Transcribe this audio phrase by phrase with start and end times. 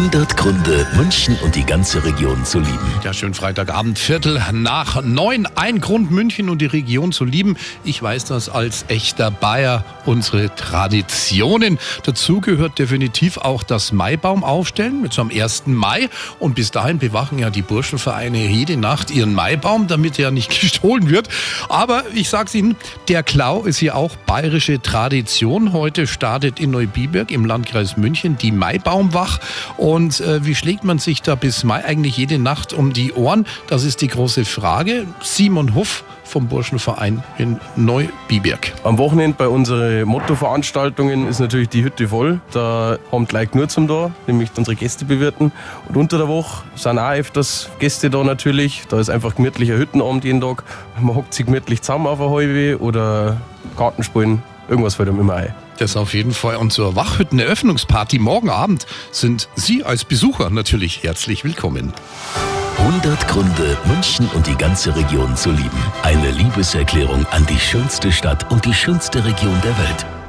[0.00, 2.94] 100 Gründe, München und die ganze Region zu lieben.
[3.04, 5.46] Ja, schön Freitagabend, Viertel nach neun.
[5.56, 7.58] Ein Grund, München und die Region zu lieben.
[7.84, 11.78] Ich weiß das als echter Bayer, unsere Traditionen.
[12.04, 15.64] Dazu gehört definitiv auch das Maibaum aufstellen, mit so am 1.
[15.66, 16.08] Mai.
[16.38, 21.10] Und bis dahin bewachen ja die Burschenvereine jede Nacht ihren Maibaum, damit er nicht gestohlen
[21.10, 21.28] wird.
[21.68, 22.74] Aber ich sag's Ihnen,
[23.08, 25.74] der Klau ist hier auch bayerische Tradition.
[25.74, 29.40] Heute startet in Neubiberg im Landkreis München die Maibaumwach.
[29.90, 33.44] Und äh, wie schlägt man sich da bis Mai eigentlich jede Nacht um die Ohren?
[33.66, 35.04] Das ist die große Frage.
[35.20, 38.72] Simon Huff vom Burschenverein in Neubiberg.
[38.84, 42.40] Am Wochenende bei unseren Mottoveranstaltungen ist natürlich die Hütte voll.
[42.52, 45.50] Da haben gleich nur zum da, nämlich unsere Gäste bewirten.
[45.88, 48.84] Und unter der Woche sind auch öfters Gäste da natürlich.
[48.88, 50.62] Da ist einfach gemütlicher Hüttenabend jeden Tag.
[51.00, 53.38] Man hockt sich gemütlich zusammen auf der Halbe oder
[53.76, 54.40] Karten spielen.
[54.68, 55.54] Irgendwas fällt einem immer ein.
[55.80, 56.56] Das auf jeden Fall.
[56.56, 61.94] Und zur Wachhütten-Eröffnungsparty morgen Abend sind Sie als Besucher natürlich herzlich willkommen.
[62.76, 65.82] 100 Gründe, München und die ganze Region zu lieben.
[66.02, 70.19] Eine Liebeserklärung an die schönste Stadt und die schönste Region der Welt.